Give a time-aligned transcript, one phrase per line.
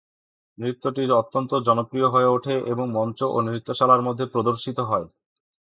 [0.57, 5.07] নৃত্যটি অত্যন্ত জনপ্রিয় হয়ে ওঠে এবং মঞ্চ ও নৃত্যশালার মধ্যে প্রদর্শিত হয়।